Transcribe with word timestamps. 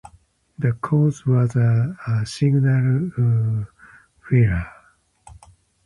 The 0.57 0.73
cause 0.81 1.27
was 1.27 1.55
a 1.55 1.95
signal 2.25 3.11
failure. 4.27 4.65